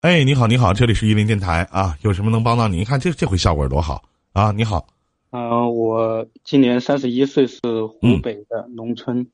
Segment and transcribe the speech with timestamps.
[0.00, 2.76] 哎，你好，你好，这里是伊林电台啊，有什么能帮到你？
[2.76, 4.52] 你看这这回效果多好啊！
[4.52, 4.86] 你好，
[5.30, 9.26] 嗯、我今年三十一岁，是湖北的农村。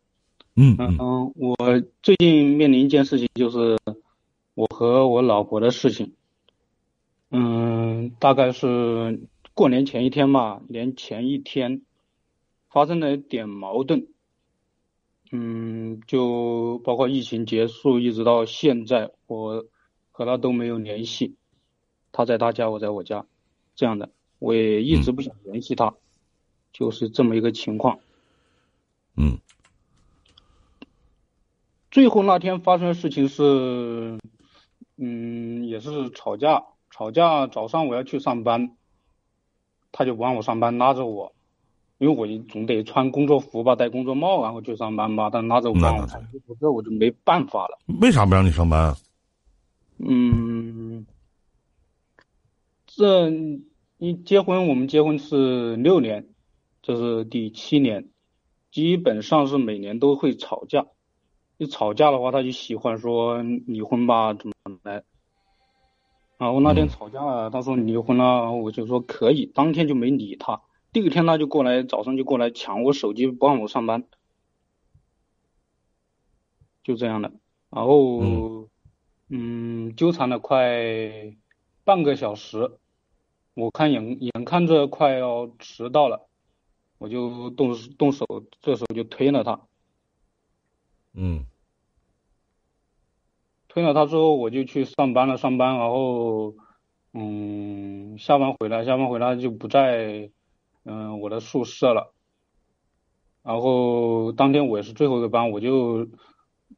[0.56, 1.54] 嗯嗯、嗯我
[2.02, 3.78] 最近面临一件事情，就是
[4.54, 6.14] 我和我老婆的事情。
[7.30, 9.20] 嗯，大概是
[9.52, 11.82] 过年前一天吧，年前一天
[12.70, 14.06] 发生了一点矛盾。
[15.30, 19.66] 嗯，就包括疫情结束一直到现在，我
[20.16, 21.34] 和他都没有联系。
[22.12, 23.26] 他在他家，我在我家，
[23.74, 25.92] 这样的，我也一直不想联系他，
[26.72, 27.98] 就是这么一个情况。
[29.16, 29.38] 嗯
[31.90, 34.18] 最后那天发生的事情是，
[34.96, 37.48] 嗯，也是吵架，吵架。
[37.48, 38.76] 早上我要去上班，
[39.90, 41.32] 他就不让我上班，拉着我，
[41.98, 45.30] 因为我总得穿工作服吧，戴工作帽，然后去上班吧。
[45.32, 46.28] 但拉着我不让我那穿，
[46.60, 47.78] 这我就没办法了。
[48.00, 48.96] 为啥不让你上班啊？
[49.98, 51.06] 嗯，
[52.86, 53.30] 这
[53.98, 56.28] 一结婚，我们结婚是六年，
[56.82, 58.10] 这是第七年，
[58.70, 60.86] 基本上是每年都会吵架。
[61.56, 65.04] 一吵架的话，他就喜欢说离婚吧，怎么来？
[66.36, 70.60] 然后那天吵架了，他说离婚了，我就说可以，当天就没理他。
[70.92, 74.04] 第二天他就过来，早上就过来抢我手机，不让我上班，
[76.82, 77.32] 就这样的。
[77.70, 78.68] 然后
[79.28, 81.36] 嗯嗯，纠缠了快
[81.84, 82.78] 半个小时，
[83.54, 86.28] 我看眼眼看着快要迟到了，
[86.98, 88.26] 我就动动手，
[88.60, 89.60] 这时候就推了他，
[91.14, 91.46] 嗯。
[93.68, 96.54] 推了他之后我就去上班了，上班，然后
[97.12, 100.30] 嗯，下班回来，下班回来就不在
[100.84, 102.14] 嗯我的宿舍了，
[103.42, 106.06] 然后当天我也是最后一个班，我就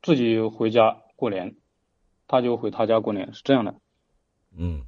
[0.00, 1.54] 自己回家过年，
[2.28, 3.74] 他就回他家过年，是这样的。
[4.58, 4.82] 嗯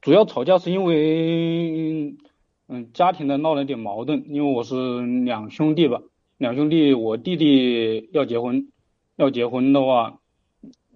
[0.00, 2.14] 主要吵架是因为，
[2.68, 4.26] 嗯，家庭的闹了点矛盾。
[4.28, 6.02] 因为我是两兄弟吧，
[6.36, 8.70] 两兄弟，我弟弟要结婚，
[9.16, 10.20] 要结婚的话，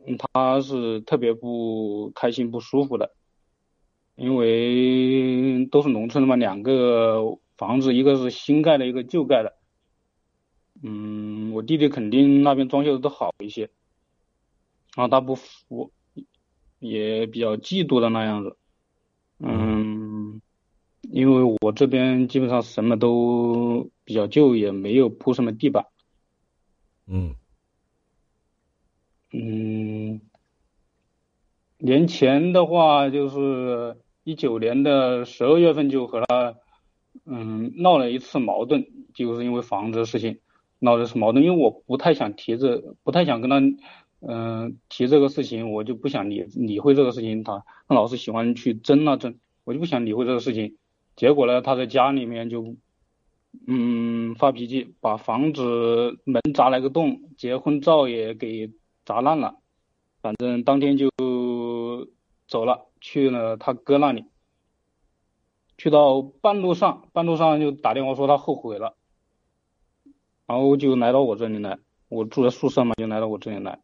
[0.06, 3.14] 嗯他是特别不开心、不舒服的，
[4.14, 9.54] 因为都是农村的嘛，两个房子，一个是新盖的，一个旧盖的。
[10.82, 13.70] 嗯，我弟弟肯定那边装修的都好一些，
[14.94, 15.92] 然后他不服，
[16.78, 18.56] 也比较嫉妒的那样子。
[19.38, 20.40] 嗯，
[21.02, 25.86] 因为我这边基本上什么都比较旧，也没有铺什么地板。
[27.06, 27.34] 嗯
[29.32, 30.20] 嗯，
[31.78, 36.56] 年前的话就是一九年的十二月份就和他
[37.24, 40.40] 嗯闹了一次矛盾，就是因为房子的事情
[40.78, 43.60] 闹的是矛盾，因为我不太想提这，不太想跟他
[44.20, 50.76] 嗯、提这个事情，我就不想理理会这个事情，他他老是喜欢去争啊争，我就不想理会这个事情，
[51.14, 52.74] 结果呢，他在家里面就
[53.66, 58.72] 嗯发脾气，把房子门砸了个洞，结婚照也给
[59.04, 59.54] 砸烂了，
[60.20, 61.08] 反正当天就
[62.48, 64.24] 走了，去了他哥那里。
[65.76, 68.96] 去到半路上，半路上就打电话说他后悔了，
[70.44, 73.78] 然后就来到我这里来，我住在宿舍嘛，就来到我这里来。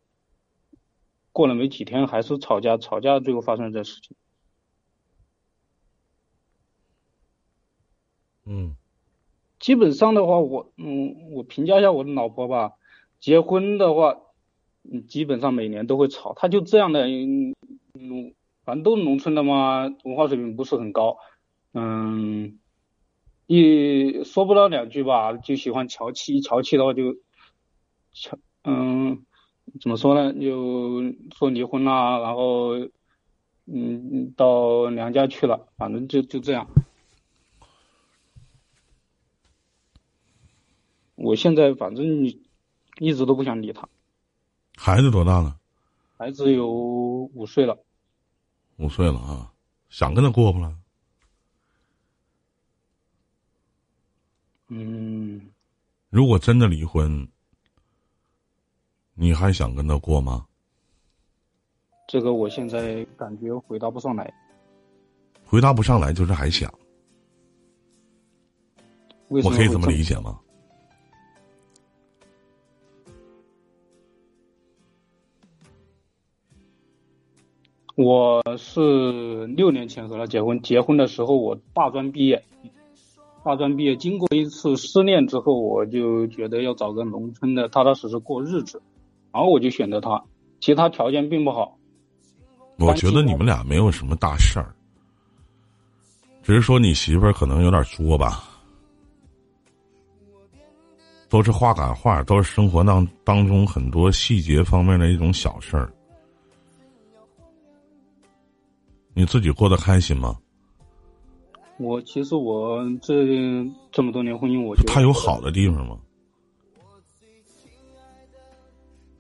[1.35, 4.17] 过了没几天，还是吵架，吵架最后发生了这事情。
[8.47, 8.77] 嗯
[9.59, 12.75] 基本上的话，我嗯，我评价一下我的老婆吧，
[13.19, 14.21] 结婚的话，
[14.83, 17.55] 嗯，基本上每年都会吵，她就这样的，嗯，
[17.95, 18.35] 嗯
[18.65, 21.17] 反正都是农村的嘛，文化水平不是很高，
[21.73, 22.59] 嗯，
[23.47, 27.15] 一说不到两句吧，就喜欢调气，一调气的话就，
[28.13, 29.25] 调，嗯，
[29.81, 31.03] 怎么说呢，就
[31.37, 32.75] 说离婚啦，然后，
[33.67, 36.67] 嗯，到娘家去了，反正就就这样。
[41.17, 42.25] 我现在反正
[42.99, 43.89] 一直都不想理他，
[44.77, 45.59] 孩子多大了？
[46.17, 47.77] 孩子有五岁了，
[48.77, 49.53] 五岁了啊，
[49.89, 50.77] 想跟他过不了？
[54.69, 55.51] 嗯，
[56.11, 57.29] 如果真的离婚，
[59.15, 60.45] 你还想跟他过吗？
[62.07, 64.33] 这个我现在感觉回答不上来，
[65.45, 66.73] 回答不上来就是还想，
[69.29, 70.39] 为我可以这么理解吗？
[77.97, 82.45] 我是六年前和他结婚，结婚的时候我大专毕业，
[83.45, 88.83] 大专毕业经过一次失恋之后，我就觉得要找个农村的踏踏实实过日子，
[89.35, 90.23] 然后我就选择他。
[90.61, 91.77] 其他条件并不好。
[92.79, 94.75] 我觉得你们俩没有什么大事儿，
[96.43, 98.45] 只是说你媳妇儿可能有点作吧，
[101.29, 105.93] 都是话赶话，都是生活当当中很多细节方面的一种小事儿。
[109.13, 110.37] 你自己过得开心吗？
[111.77, 113.27] 我其实我这
[113.91, 115.99] 这么多年婚姻，我觉得他有好的地方吗？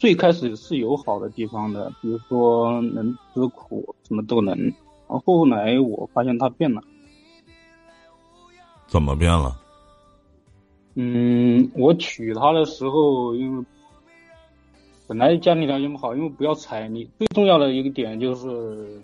[0.04, 4.54] 最开始是有好的地方的，比如说能吃苦，什么都能。
[4.54, 4.74] 然
[5.08, 6.82] 后后来我发现他变了。
[8.86, 9.58] 怎么变了？
[10.96, 13.64] 嗯，我娶她的时候，因为
[15.06, 19.00] 本来家庭条件不好，因为不要彩礼，最重要的一个点就是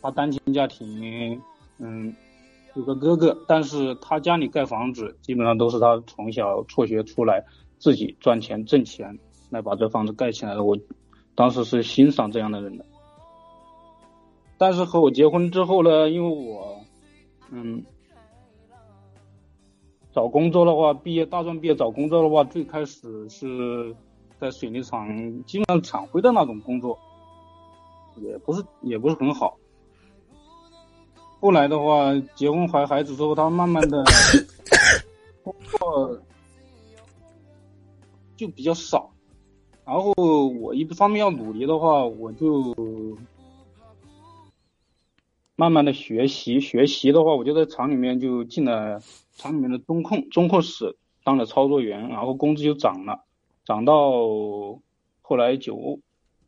[0.00, 1.42] 他单亲家庭，
[1.78, 2.14] 嗯，
[2.76, 7.44] 有个哥哥，但是他家里盖房子，基本上都是他从小辍学出来
[7.78, 9.18] 自己赚钱挣钱。
[9.50, 10.78] 来把这房子盖起来了，我
[11.34, 12.84] 当时是欣赏这样的人的。
[14.58, 16.80] 但是和我结婚之后呢，因为我，
[17.50, 17.84] 嗯，
[20.12, 23.94] 找工作的话，毕业大专毕业找工作的话，最开始是
[24.40, 25.06] 在水泥厂，
[25.44, 26.98] 基本上厂徽的那种工作，
[28.16, 29.58] 也不是也不是很好。
[31.38, 34.02] 后来的话，结婚怀孩子之后，他慢慢的
[35.44, 36.18] 工作
[38.36, 39.10] 就比较少。
[39.86, 40.12] 然后
[40.60, 42.74] 我一方面要努力的话，我就
[45.54, 46.58] 慢慢的学习。
[46.58, 49.00] 学习的话，我就在厂里面就进了
[49.36, 53.24] 厂里面的中控中控室当了操作员，然后工资就涨了，
[53.64, 54.22] 涨到
[55.22, 56.00] 后来九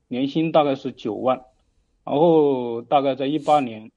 [0.09, 1.45] 年薪大概是九万。
[2.05, 3.93] 然后大概在一八年，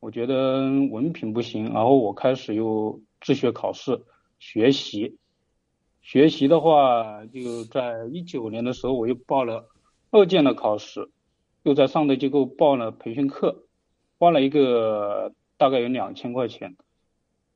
[0.00, 4.02] 我觉得文凭不行，然后我开始又自学考试
[4.40, 5.18] 学习。
[6.06, 9.68] 学习的话，就在一九年的时候，我又报了
[10.12, 11.10] 二建的考试，
[11.64, 13.64] 又在上德机构报了培训课，
[14.16, 16.76] 花了一个大概有两千块钱。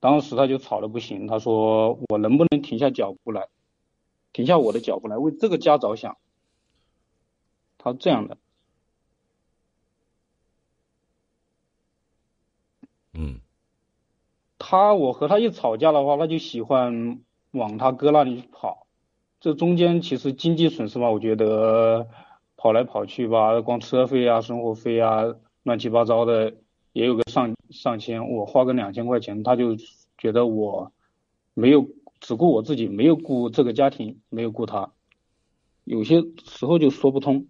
[0.01, 3.47] 当时他就吵得不行，他说我能不能停下脚步来，
[4.33, 6.19] 停下我的脚步来，为这个家着想。
[7.79, 8.37] 他这样的。
[13.13, 13.39] 嗯。
[14.59, 17.21] 他我和他一吵架的话，他就喜欢。
[17.53, 18.87] 往他哥那里跑，
[19.41, 22.09] 这中间其实经济损失吧，我觉得
[22.57, 25.25] 跑来跑去吧，光车费啊、生活费啊，
[25.65, 26.55] 乱七八糟的
[26.93, 29.77] 也有个上上千，我花个两千块钱，他就
[30.17, 30.93] 觉得我
[31.55, 31.89] 没有
[32.21, 34.93] 只顾我自己，没有顾这个家庭，没有顾他，
[35.85, 37.47] 有些时候就说不通。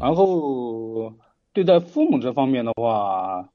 [0.00, 1.12] 然后
[1.52, 3.50] 对待父母这方面的话。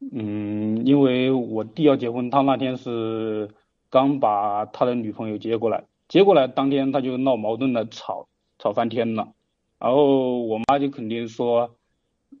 [0.00, 3.50] 嗯，因为我弟要结婚，他那天是
[3.88, 8.28] 刚把他的女朋友接过来，接过来当天他就闹矛盾了，吵
[8.58, 9.32] 吵翻天了。
[9.78, 11.76] 然后我妈就肯定说，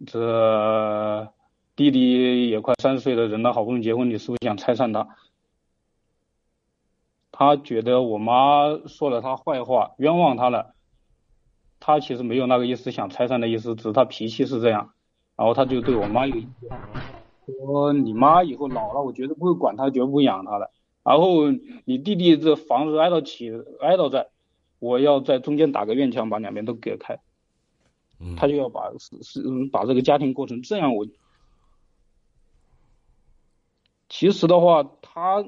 [0.06, 1.32] 这
[1.74, 5.08] 弟弟也快三十岁的人了，好不容易结婚，你是不是想拆散他？
[7.32, 10.74] 他觉得我妈说了他坏话，冤枉他了。
[11.80, 14.92] 他其实没有那个意思，想拆散的意思，只是他脾气是这样。
[15.36, 16.70] 然后他就对我妈有意见。
[17.54, 20.70] 说你妈以后老了，我绝对不会管她，绝不会养她的。
[21.02, 21.50] 然后
[21.84, 24.30] 你弟弟这房子挨到起，挨到这，
[24.78, 27.20] 我要在中间打个院墙，把两边都隔开。
[28.36, 30.96] 他就要把是是把这个家庭过成这样。
[30.96, 31.06] 我
[34.08, 35.44] 其实的话，他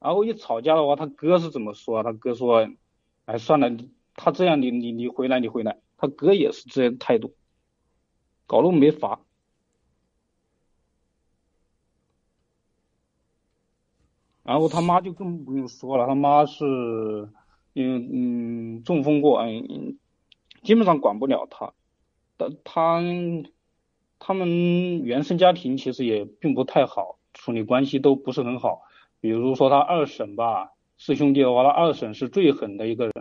[0.00, 2.02] 然后一吵架的话，他哥是怎么说？
[2.02, 2.68] 他哥说，
[3.26, 3.70] 哎，算了，
[4.16, 5.78] 他这样，你你你回来，你回来。
[5.96, 7.34] 他哥也是这样态度，
[8.46, 9.20] 搞得我没法。
[14.44, 16.64] 然后他妈就更不用说了，他妈是，
[17.74, 19.96] 嗯嗯中风过，嗯，
[20.62, 21.72] 基本上管不了他。
[22.36, 23.00] 但他
[24.18, 28.82] 他们原生家庭其实也并不太好，处理关系都不是很好。
[29.20, 33.12] 比如说他二婶吧，四兄弟的话，他二婶是最狠的一个人。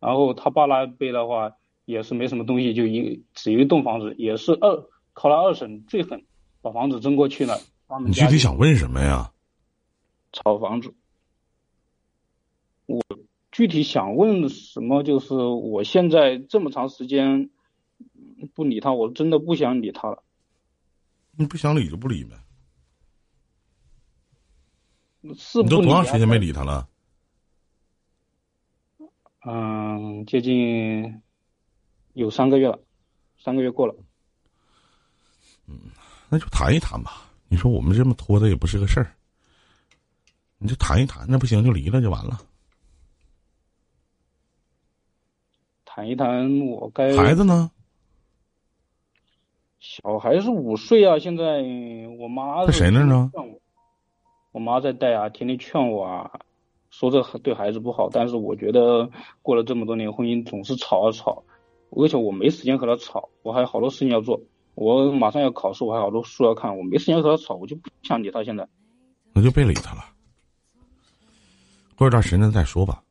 [0.00, 1.52] 然后他爸那一辈的话，
[1.84, 6.24] 也是没什么东西，就一只有一栋房子，也是二靠他二婶最狠，
[6.62, 7.58] 把房子争过去了。
[8.06, 9.30] 你具体想问什么呀？
[10.34, 10.92] 炒房子，
[12.86, 13.00] 我
[13.52, 15.04] 具体想问什么？
[15.04, 17.48] 就是我现在这么长时间
[18.52, 20.22] 不理他，我真的不想理他了。
[21.36, 22.36] 你不想理就不理呗。
[25.36, 26.88] 是你都多长时间没理他了？
[29.46, 31.22] 嗯，接近
[32.12, 32.80] 有三个月了，
[33.38, 33.94] 三个月过了。
[35.66, 35.78] 嗯，
[36.28, 37.30] 那就谈一谈吧。
[37.48, 39.14] 你说我们这么拖的也不是个事儿。
[40.58, 42.38] 你就谈一谈，那不行就离了就完了。
[45.84, 47.70] 谈一谈我该孩子呢？
[49.78, 51.62] 小孩是五岁啊，现在
[52.18, 53.30] 我妈在谁那儿呢？
[54.52, 56.40] 我妈在带啊，天天劝我啊，
[56.90, 58.08] 说这对孩子不好。
[58.10, 59.10] 但是我觉得
[59.42, 61.44] 过了这么多年婚姻，总是吵啊吵，
[61.90, 64.40] 而且我没时间和他吵，我还有好多事情要做。
[64.74, 68.42] 我马上要考试，我还有好多书要看，我没时间和他吵，我就不想理他。
[68.42, 68.66] 现在，
[69.34, 70.02] 那就别理他了，
[71.96, 73.02] 过一段时间再说吧。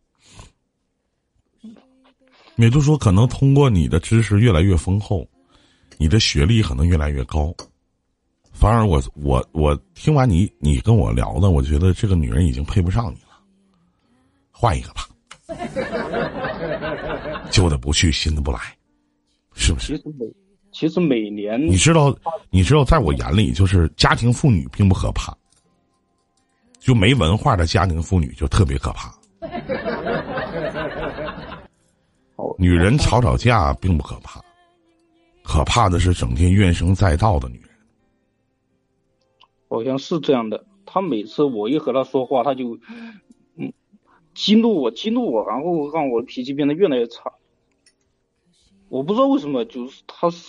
[2.58, 5.28] 也就是说，可能通过你的知识越来越丰厚。
[6.00, 7.54] 你的学历可能越来越高，
[8.52, 13.40] 反而我我我听完你你跟我聊的，我觉得这个女人已经配不上你了，
[14.52, 15.08] 换一个吧。
[17.52, 18.60] 旧的不去，新的不来，
[19.54, 19.96] 是不是？
[19.96, 20.26] 其实每
[20.72, 22.14] 其实每年，你知道
[22.50, 25.32] 你知道，在我眼里，就是家庭妇女并不可怕，
[26.84, 29.10] 就没文化的家庭妇女就特别可怕。
[32.58, 34.42] 女人吵吵架并不可怕。
[35.44, 37.70] 可怕的是整天怨声载道的女人，
[39.70, 40.66] 好像是这样的。
[40.86, 42.78] 她每次我一和她说话，她就
[43.56, 43.72] 嗯
[44.34, 47.34] 激怒我，激怒我，然后让我的脾气变得越来越差。
[48.90, 50.40] 我不知道为什么，就是她是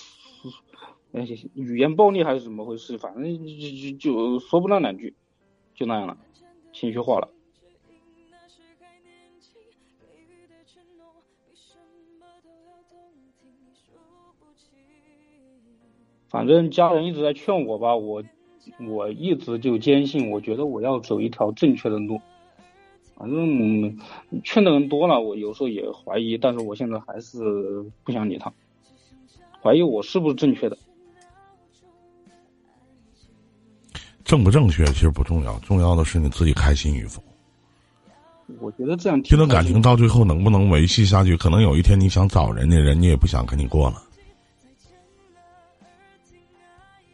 [1.54, 5.14] 语言暴力还是怎么回事，反正就就就说不了两句，
[5.74, 6.16] 就那样了，
[6.72, 7.28] 情绪化了。
[16.28, 18.24] 反正家人一直在劝我吧，我
[18.88, 22.20] 我一直就坚信，我觉得我要走一条正确的路。
[23.16, 23.96] 反正
[24.42, 28.52] 劝的人多了，我有时候也怀疑，但是我现在还是不想理他，
[29.62, 30.76] 怀疑我是不是正确的。
[34.34, 37.22] 正不正确其实不重要，重要的是你自己开心与否。
[38.58, 41.36] 我觉得这样，这段感情到最后能不能维系下去？
[41.36, 44.02] 可能有一天你想找人家，人家也不想跟你过了。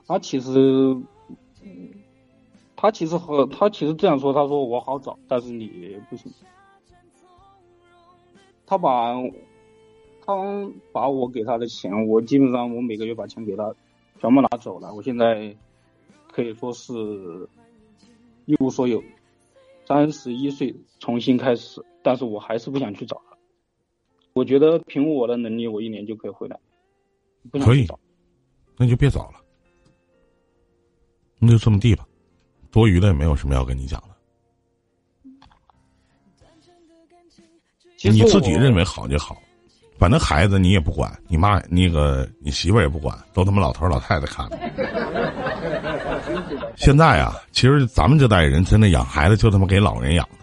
[0.07, 0.97] 他其实，
[2.75, 6.33] 他其实和他其实这样说，他说我好找，但是你不行。
[8.65, 9.13] 他把，
[10.25, 10.35] 他
[10.91, 13.75] 把我给他的钱，我基本上我每个月把钱给他，
[14.19, 14.95] 全部拿走了。
[14.95, 15.55] 我现在
[16.33, 16.93] 可以说是
[18.47, 19.03] 一无所有。
[19.87, 23.37] 三十一岁重新开始，但是我还是不想去找他。
[24.33, 26.59] 我觉得凭我的能力，我一年就可以回来。
[27.53, 27.87] 可以，
[28.77, 29.41] 那就别找了。
[31.41, 32.07] 那就这么地吧，
[32.71, 34.09] 多余的也没有什么要跟你讲的。
[38.03, 39.37] 你自己认为好就好，
[40.01, 44.49] 反正孩子你也不管，你妈那个你媳妇儿也不管，都他妈老头老太太看。
[46.75, 50.39] 现在啊，其实咱们这代人真的养孩子就他妈给老人养的。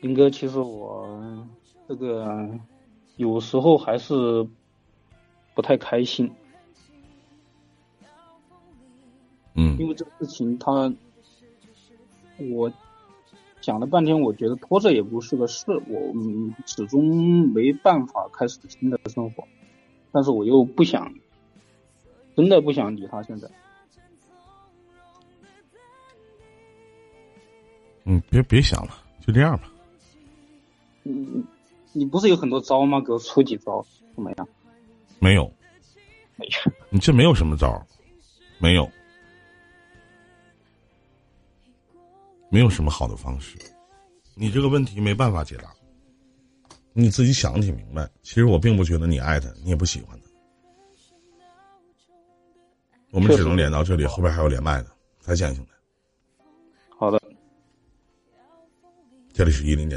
[0.00, 1.44] 林哥，其实我
[1.88, 2.48] 这个
[3.16, 4.46] 有时候还是
[5.54, 6.32] 不太开心。
[9.76, 9.80] 嗯。
[9.80, 10.92] 因为这个事情，他
[12.50, 12.72] 我
[13.60, 16.12] 讲了半天，我觉得拖着也不是个事，我
[16.66, 19.46] 始终没办法开始新的生活，
[20.12, 21.14] 但是我又不想，
[22.36, 23.22] 真的不想理他。
[23.22, 23.48] 现在。
[28.04, 28.92] 嗯，别别想了，
[29.26, 29.72] 就这样吧。
[31.02, 31.44] 你
[31.92, 33.00] 你不是有很多招吗？
[33.00, 34.48] 给我出几招怎么样？
[35.18, 35.52] 没有，
[36.36, 36.72] 没有。
[36.88, 37.84] 你这没有什么招，
[38.58, 38.88] 没有，
[42.50, 43.56] 没有什么好的方式。
[44.34, 45.74] 你这个问题没办法解答，
[46.92, 48.08] 你自己想的挺明白。
[48.22, 50.26] 其实我并不觉得你爱他，你也不喜欢他。
[53.10, 55.70] 我们只能连到这里，后边还有连麦的，再见，兄弟。
[56.98, 57.20] 好的。
[59.32, 59.94] 这里是一零年。